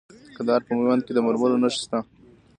د 0.27 0.27
کندهار 0.35 0.61
په 0.67 0.71
میوند 0.77 1.01
کې 1.05 1.11
د 1.13 1.19
مرمرو 1.25 1.61
نښې 1.63 1.79
شته. 1.83 1.99